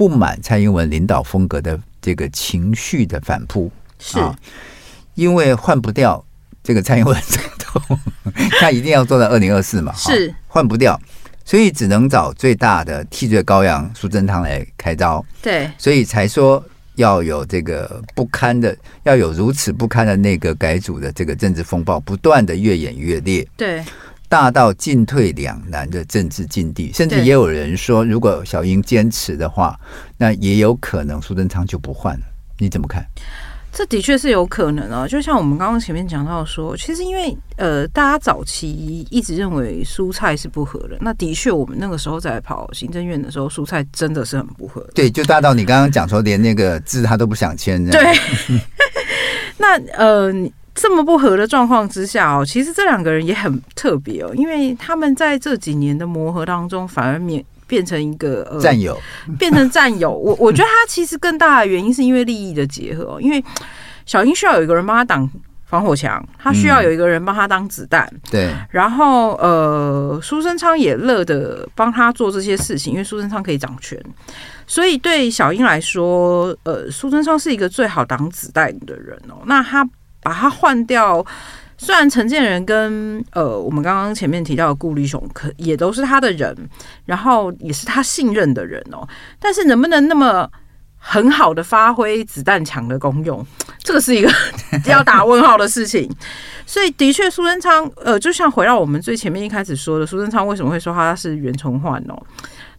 [0.00, 4.18] 不满蔡英文领导风格的这个情绪的反扑，是。
[4.18, 4.34] 啊，
[5.14, 6.24] 因为换不掉
[6.64, 7.98] 这个蔡英文总统，
[8.58, 10.34] 他一定要做到二零二四嘛，是。
[10.48, 10.98] 换不掉，
[11.44, 23.84] 所以只能找最大的替罪羔羊苏贞昌来开刀，对，所以才说要有这个不堪的，要有如此不堪的那个改组的这个政治风暴，不断的越演越烈，对。
[24.30, 29.76] 大到进退两难的政治境地，甚至也有人说，如果小英坚持的话，
[30.16, 32.22] 那也有可能苏贞昌就不换了。
[32.56, 33.04] 你怎么看？
[33.72, 35.08] 这的确是有可能啊。
[35.08, 44.80] 就像我们刚刚前面讲到说，其实因为呃，大家早期一直认为蔬菜是不合的，那的确我们那个时候在跑行政院的时候，蔬菜真的是很不合。
[44.94, 47.84] 对，就大到你刚刚讲说，连那个字他都不想签。
[47.90, 48.00] 对，
[49.58, 50.32] 那呃。
[50.80, 58.98] 这么不合的状况之下哦，其实这两个人也很特别哦，因为他们在这几年的磨合当中，反而变变成一个呃战友，
[59.38, 60.10] 变成战友。
[60.10, 63.44] 我我觉得他其实更大的原因是因为利益的结合哦，因为
[64.06, 65.28] 小英需要有一个人帮他挡
[65.66, 68.50] 防火墙，他需要有一个人帮他当子弹，对。
[68.70, 74.02] 然后呃，苏贞昌也乐得帮他做这些事情，因为苏贞昌可以掌权，
[74.66, 79.42] 所以对小英来说，呃，苏贞昌是一个最好挡子弹的人哦。
[79.44, 79.86] 那他。
[80.22, 81.24] 把他换掉，
[81.78, 86.54] 虽然陈建仁跟呃，我们刚刚前面提到的顾立雄可也都是他的人，
[87.06, 90.46] 然后也是他信任的人哦，但是能不能那么
[90.98, 93.44] 很好的发挥子弹墙的功用，
[93.78, 94.30] 这个是一个
[94.84, 96.06] 要打问号的事情。
[96.66, 102.22] 所以的确，苏贞昌呃，就像回到我们最前面一开始说的，苏贞昌为什么会说他是袁崇焕哦？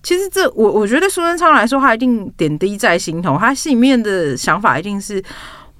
[0.04, 5.24] 其实这我我觉得苏贞昌来说，他一定点滴在心头，他心里面的想法一定是。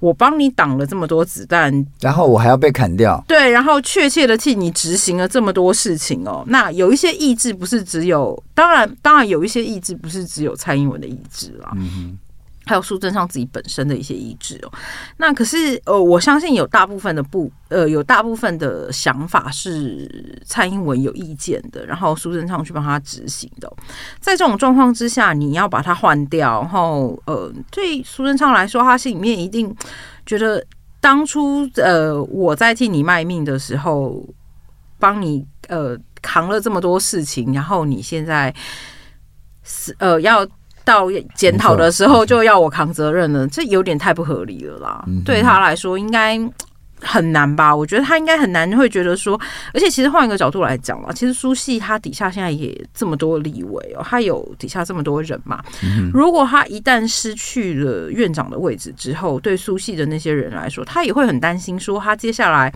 [0.02, 3.24] 我帮你挡了这么多子弹，然后我还要被砍掉。
[3.28, 6.42] 对，然后确切的替你执行了这么多事情哦。
[6.48, 11.70] 那有一些意志不是只有，当然，当然有一些意志不是只有蔡英文的意志啦。
[11.76, 12.18] 嗯哼。
[12.64, 14.72] 还有苏贞昌自己本身的一些意志哦。
[15.16, 23.72] 那可是呃，我相信有大部分的不呃，有大部分的想法是蔡英文有意见的，然后苏贞昌去帮他执行的。
[24.20, 29.74] 在这种状况之下，你要把他换掉，然后呃，对苏贞昌来说，他心里面一定
[30.24, 30.64] 觉得
[31.00, 34.24] 当初呃我在替你卖命的时候，
[34.98, 38.54] 帮你呃扛了这么多事情，然后你现在
[39.64, 40.46] 是呃要。
[40.84, 45.04] 到检讨的时候就要我扛责任了，这有点太不合理了啦。
[45.06, 46.38] 嗯、对他来说应该
[47.00, 47.74] 很难吧？
[47.74, 49.40] 我觉得他应该很难会觉得说，
[49.74, 55.62] 而且其实换一个角度来讲嘛，其实苏系他底下现在也这么多立委哦，他有底下这么多人嘛。
[55.82, 62.72] 嗯、如果他一旦失去了院长的位置之后，对苏系的那些人来说，他也会很担心，说他接下来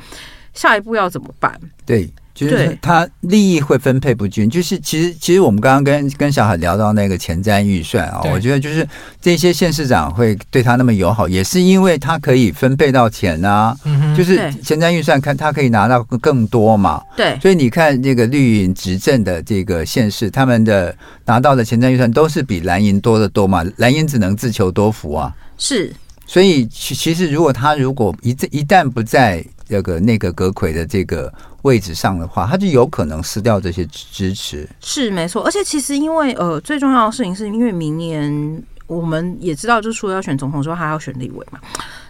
[0.54, 1.58] 下一步要怎么办？
[1.84, 2.12] 对。
[2.36, 8.86] 就是他利益会分配不均，就是其实其实我们刚刚跟跟小海聊到那个前瞻预算啊，我觉得就是
[9.22, 13.74] 这些县市长会对他那么友好，也是因为他可以分配到钱啊，
[14.14, 20.94] 就是前瞻预算看他可以拿到更多嘛，对，所以你看那个绿营执政的这个县市，他们的
[21.24, 25.90] 拿到的前瞻预算都是比蓝营多得多嘛，蓝营只能自求多福啊，是，
[26.26, 31.32] 所以其其实如果他如果一一旦不在这个内阁阁揆的这个。
[31.66, 34.68] 位置上的话，他就有可能失掉这些支持。
[34.80, 41.58] 是没错，而且其实因为呃，最重要的事情是因为明年我们也知道，就是说要选总统之后，还要选立委嘛。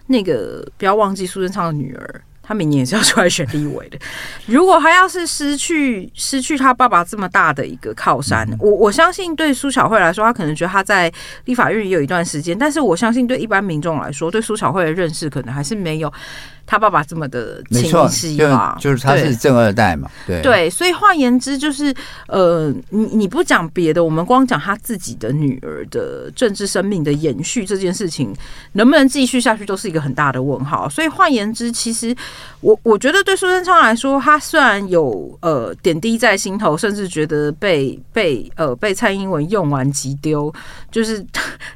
[0.09, 3.99] 那个不要忘记苏贞昌的女儿，她明年也是要出来选立委的。
[4.47, 11.11] 如果他要是失去失去他爸爸这么大的一个靠山，嗯、我我相信对苏小慧来说，他可能觉得他在
[11.47, 16.13] 立法院也有一段时间，但是我相信对一般民众来说，对苏小慧的认识可能还是没有。
[16.67, 21.95] 他爸爸这么的清晰嘛，就是他是正二代嘛，对对，所以换言之就是，
[22.27, 28.35] 呃，你你不讲别的，我们光讲他自己的女儿的政治生命的延续这件事情，
[28.73, 30.89] 能不能继续下去，都是一个很大的问号。
[30.89, 32.13] 所以换言之，其实
[32.61, 40.53] 我我觉得对苏贞昌来说，他虽然有呃点滴在心头，甚至觉得被被呃被蔡英文用完即丢，
[40.91, 41.25] 就是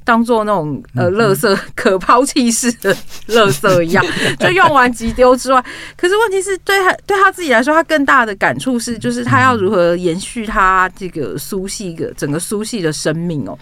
[0.03, 2.93] 当做那种呃垃圾可抛弃式的
[3.29, 4.05] 垃圾一样，
[4.41, 4.80] 就用完。
[4.89, 5.65] 急丢之外，
[5.97, 13.59] 可是问题是对他对他自己来说，他更大的感触是，就是他要如何延续他这个苏系的整个苏系的生命哦。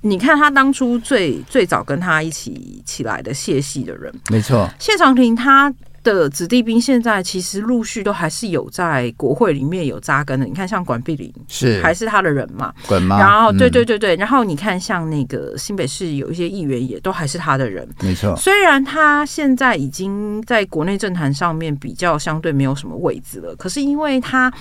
[0.00, 5.72] 你看他当初最最早跟他一起起来的谢系的人，没错，谢长廷他。
[6.02, 10.46] 的子弟兵现在其实陆续都还是有在国会里面有扎根的。
[10.46, 12.72] 你看，像管碧玲是还是他的人嘛？
[12.88, 17.86] 然后，对对对对，然后你看，像那个新北市有一些议员也都还是他的人。
[18.00, 18.34] 没错。
[18.36, 24.52] 虽然他现在已经在国内政坛上面比较相对没有什么位置了，可是因为他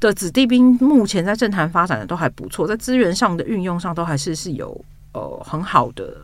[0.00, 6.14] 的子弟兵目前在政坛发展的都还不错，在资源上的运用上都还是是有呃很好的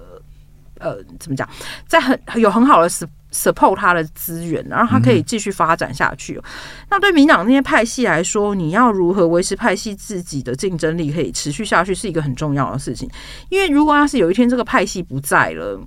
[0.80, 1.48] 呃怎么讲，
[1.86, 2.88] 在很有很好的
[3.34, 6.36] support 他的资源，然后他可以继续发展下去。
[6.36, 6.42] 嗯、
[6.88, 13.10] 那对民党那些派系来说，你要如何维持派系自己的竞争力可以持续下去，是一个很重要的事情。
[13.50, 15.78] 因为如果要是有一天这个派系不在了，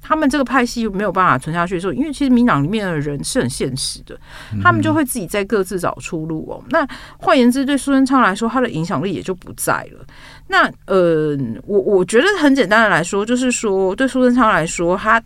[0.00, 4.18] 他们这个派系没有办法存下去的时候，因为其实民党里面的人是很现实的，
[4.62, 6.58] 他们就会自己在各自找出路哦。
[6.64, 10.06] 嗯、那换言之，对苏贞昌来说，他的影响力也就不在了。
[10.46, 15.22] 那呃，我我觉得很简单的来说，就是说对苏贞昌来说，他。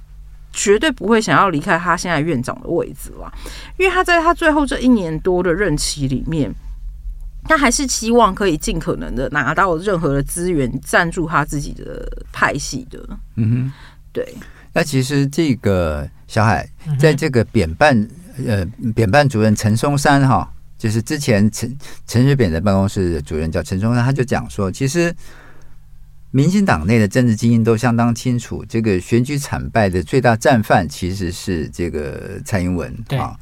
[0.52, 3.32] 绝对不会想要离开他现在院长的位置了，
[3.78, 6.52] 因为他在他最后这一年多的任期里面，
[7.44, 12.98] 他还是希望可以尽可能的拿到任何的资源，赞助他自己的派系的。
[13.36, 13.72] 嗯哼，
[14.12, 14.34] 对。
[14.74, 18.08] 那其实这个小海在这个扁办
[18.46, 25.14] 呃扁办主任陈松山哈，就是之前陈陈水扁的办公室的主任叫陈松山，他就讲说，其实。
[26.32, 33.38] 民进党内的政治精英都相当清楚，这个选举惨败的最大战犯其实是这个蔡英文啊。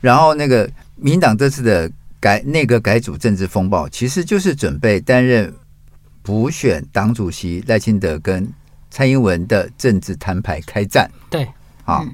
[0.00, 5.54] 然后那个民进党这次的改内阁改组政治风暴，其实就是准备担任
[6.22, 8.46] 补选党主席赖清德跟
[8.90, 11.08] 蔡英文的政治摊牌开战。
[11.30, 11.48] 对，
[11.84, 12.04] 啊。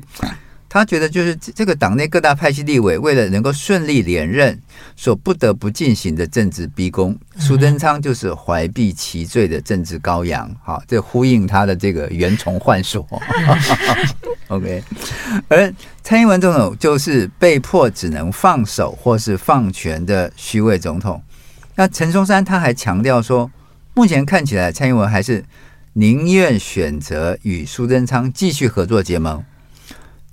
[0.72, 4.56] 他觉得就是这个党内各大派系立委为了能够顺利连任，
[4.94, 7.18] 所不得不进行的政治逼宫。
[7.38, 13.04] 苏贞昌就是怀璧其罪的政治羔羊，好，这呼应他的这个袁崇焕说。
[14.46, 14.80] OK，
[15.48, 21.20] 而蔡英文总统就是被迫只能放手或是放权的虚位总统。
[21.74, 23.50] 那陈松山他还强调说，
[23.92, 25.44] 目前看起来蔡英文还是
[25.94, 29.44] 宁愿选择与苏贞昌继续合作结盟。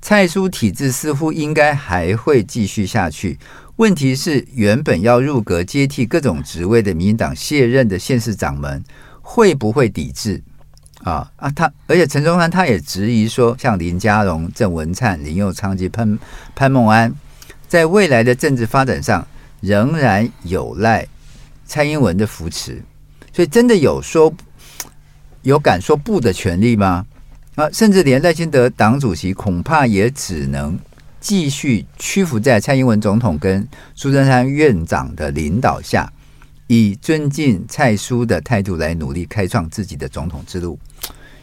[0.08, 3.38] 蔡苏体制似乎应该还会继续下去。
[3.76, 8.82] 问题是，原本要入阁接替各种职位的民进党卸任的县市长们
[9.22, 10.42] 会不会抵制？
[11.04, 16.18] 啊啊，他而且陈忠宽他也质疑说，像林佳龙、郑文灿、林佑昌及潘
[16.56, 17.14] 潘孟安，
[17.68, 19.28] 在未来的政治发展上，
[19.60, 21.06] 仍然有赖
[21.66, 22.82] 蔡英文的扶持，
[23.34, 24.34] 所以真的有说
[25.42, 27.06] 有敢说不的权利吗？
[27.58, 30.80] 啊，甚至连赖清德党主席恐怕也只能
[31.20, 36.10] 继续屈服在蔡英文总统跟苏贞昌院长的领导下。
[36.70, 40.78] 以尊敬蔡苏的态度来努力开创自己的总统之路，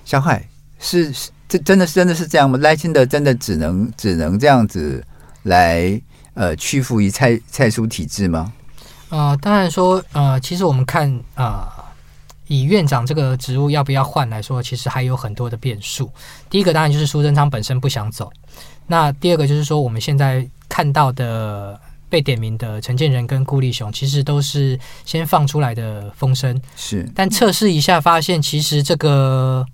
[0.04, 0.46] 小海
[0.78, 1.10] 是
[1.48, 2.58] 这真的是真的是这样吗？
[2.60, 5.02] 赖清德真的只能只能这样子
[5.44, 5.98] 来
[6.34, 8.52] 呃屈服于蔡蔡苏体制吗？
[9.08, 11.73] 呃，当然说呃，其实我们看啊、
[12.46, 16.10] 以院长这个职务要不要换来说，其实还有很多的变数。
[16.48, 18.30] 第一个当然就是苏贞昌本身不想走，
[18.86, 21.80] 那第二个就是说我们现在看到的。
[22.10, 29.66] 被点名的陈建仁跟顾立雄，其实都是先放出来的风声，是，但测试一下发现，其实这个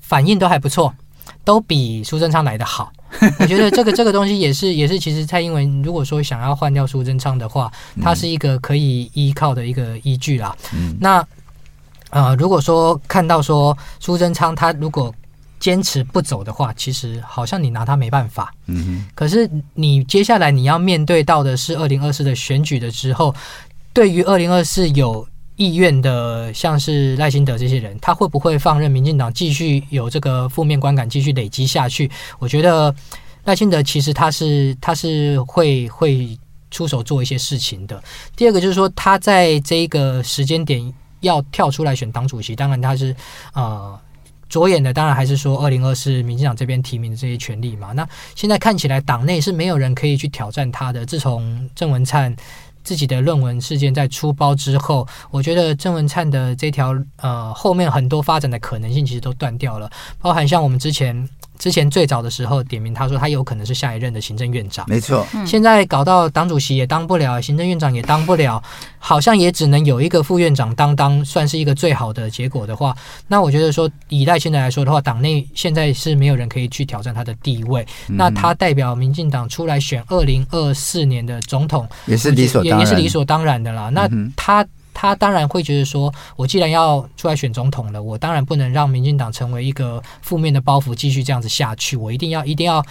[0.00, 0.94] 反应都还不错，
[1.44, 2.90] 都比苏贞昌来的好。
[3.38, 7.70] 我觉得这个这个东西也是也是，其实蔡英文如果说想要换掉苏贞昌的话，
[8.00, 10.56] 它是一个可以依靠的一个依据啦。
[10.72, 11.22] 嗯、那
[12.10, 15.14] 呃，如果说看到说苏贞昌他如果
[15.58, 18.52] 坚持不走的话，其实好像你拿他没办法。
[18.66, 19.06] 嗯哼。
[19.14, 23.34] 可是你接下来你要面对到的是二零二四的选举的时候，
[23.92, 32.10] 对于二零二四有意愿的，像是赖清德这些人，他会不会放任民进党继续有这个负面观感继续累积下去？
[32.38, 32.94] 我觉得
[33.44, 36.38] 赖清德其实他是他是会会
[36.70, 38.02] 出手做一些事情的。
[38.34, 40.80] 第二个就是说，他在这个时间点
[41.20, 43.14] 要跳出来选党主席，当然他是
[43.54, 43.98] 呃。
[44.48, 47.92] 着眼的当然还是说二零二四民进党这边提名的这些权利嘛。
[47.92, 48.04] 那
[48.34, 51.06] 现在看起来党内是没有人可以去挑战他的。
[51.06, 52.34] 自从郑文灿
[52.82, 61.28] 自己的论文事件在出包之后，我觉得郑文灿的这条呃后面很多发展的可能性其实都断掉了，包含像我们之前。
[61.60, 64.86] 之前最早的时候点名，他说他有可能是下一任的行政院长。
[64.88, 68.60] 没错，现在搞到党主席也当不了，行政院长也当不了，
[68.98, 72.96] 好像也只能有一个副院长当当，算是一个最好的结果的话，
[73.28, 77.86] 那我觉得说以赖现在来说的话，党内现在是没有人可以去挑战他的地位。
[78.08, 83.90] 嗯、那他代表民进党出来选二零二四年的总统，也是理所当然，也是理所当然的啦。
[83.90, 84.66] 那他。
[84.92, 91.96] 他当然会觉得说，我既然要出来选总统了，我当然不能让民进党成为一个负面的包袱，继续这样子下去。
[91.96, 92.84] 我一定要，一定要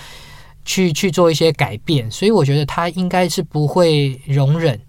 [0.66, 2.10] 去去做一些改变。
[2.10, 4.80] 所以我觉得他应该是不会容忍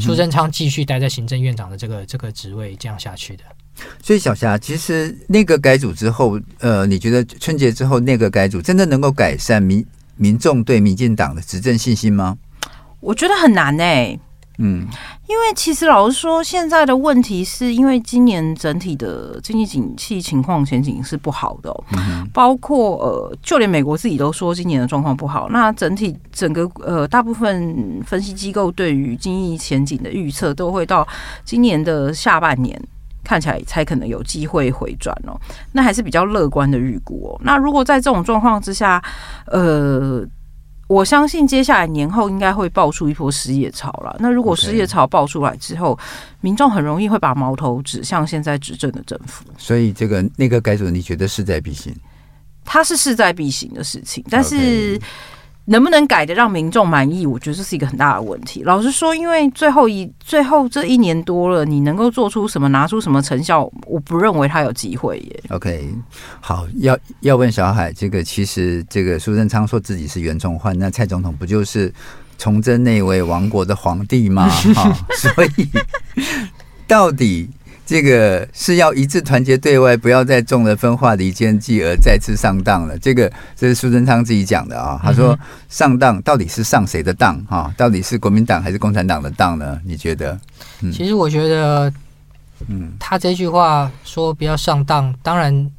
[0.00, 3.44] 苏贞昌继续待在行政院长的这个这个职位这样下去的。
[4.02, 9.86] 所以小霞，其实内阁改组之后，呃，你觉得春节之后内阁改组真的能够改善民
[10.16, 12.38] 民众对民进党的执政信心吗？
[13.00, 14.20] 我觉得很难诶、欸。
[14.58, 14.86] 嗯，
[15.28, 25.48] 因为其实老实说，现在的问题是因为今年整体的经济景气情况前景是不好的，嗯，包括呃，就连美国自己都说今年的状况不好。
[25.50, 31.06] 那整体整个呃，大部分分析机构对于经济前景的预测都会到
[31.44, 32.80] 今年的下半年
[33.22, 35.38] 看起来才可能有机会回转哦。
[35.72, 37.40] 那还是比较乐观的预估哦。
[37.44, 39.02] 那如果在这种状况之下，
[39.46, 40.26] 呃。
[40.86, 44.16] 我相信接下来年后应该会爆出一波失业潮了。
[44.20, 45.98] 那如果失业潮爆出来之后，
[46.40, 49.44] 民众很容易会把矛头指向现在执政的政府。
[49.58, 51.94] 所以这个内阁改组，你觉得势在必行？
[52.64, 55.00] 它是势在必行的事情，但是。
[55.66, 57.26] 能不能改得让民众满意？
[57.26, 58.62] 我觉得这是一个很大的问题。
[58.62, 65.42] 老实说，因为最后一最后这一年多了，你能够做出什么、拿出什么成效，我不认为他有机会耶。
[65.50, 65.92] OK，
[66.40, 71.92] 好，要要问小海，这个其实这个苏贞昌说自己是袁崇焕，那蔡总统不就是
[72.38, 74.48] 崇祯那位亡国的皇帝吗？
[74.74, 75.68] 哈、所以
[76.86, 77.50] 到底。
[77.86, 82.98] 这个是要一致团结对外，不要再中了分化离间计而再次上当了。
[82.98, 87.72] 这个这是苏贞昌自己讲的啊，他说上当到底是上谁的当哈？
[87.76, 89.80] 到底是国民党还是共产党的当呢？
[89.84, 90.36] 你觉得？
[90.80, 91.92] 嗯、其实我觉得，
[92.66, 95.70] 嗯，他这句话说不要上当，当然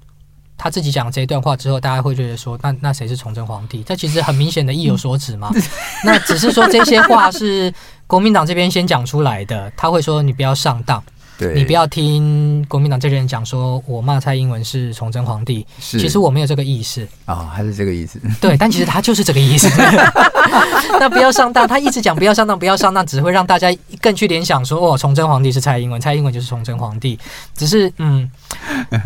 [0.57, 3.83] 他自己讲这一段话之后，大家会觉得说，那那谁是崇祯皇帝？
[3.83, 5.51] 这其实很明显的意有所指嘛。
[6.05, 7.71] 那只是说这些话是
[8.07, 11.03] 国民党这边先讲出来的，他会说你不要上当。
[11.37, 18.19] 对，你不要听国民党这些人讲说，我骂蔡英文是崇祯皇帝，是，其实我没有这个意思啊、哦，还是这个意思。
[18.41, 19.67] 对，但其实他就是这个意思。
[20.99, 23.67] 那不要上当，他一直讲不要上当，不要上当，只会让大家
[24.01, 27.19] 更去联想说，哦，崇祯皇帝是蔡英文，蔡英文就是崇祯皇帝。
[27.53, 28.29] 只是，嗯，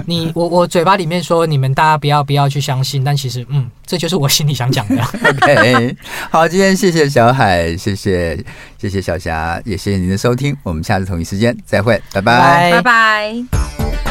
[0.05, 5.03] 你 我我嘴巴里面说你们大家不要不要去相信，但其实，嗯，这就是我心里想讲的。
[5.03, 5.95] OK，
[6.29, 8.37] 好，今天谢谢小海，谢谢
[8.77, 11.99] 谢谢小霞，也谢谢您的收听，我们下次同一时间再会。
[12.21, 12.71] 拜拜。
[12.71, 14.10] 拜拜。